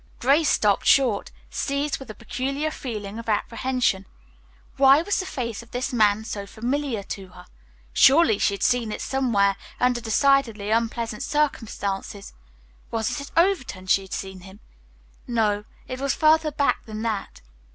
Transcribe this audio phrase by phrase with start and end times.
[0.17, 4.07] Grace stopped short, seized with a peculiar feeling of apprehension.
[4.77, 7.45] Why was the face of this man so familiar to her?
[7.93, 12.33] Surely she had seen it somewhere under decidedly unpleasant circumstances.
[12.89, 14.59] Was it at Overton she had seen him?
[15.27, 17.41] No, it was further back than that.